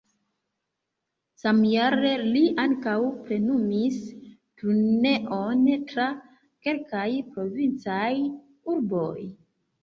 Samjare 1.41 2.13
li 2.29 2.41
ankaŭ 2.63 2.95
plenumis 3.27 3.99
turneon 4.63 5.61
tra 5.93 6.07
kelkaj 6.69 7.05
provincaj 7.37 8.09
urboj. 8.75 9.17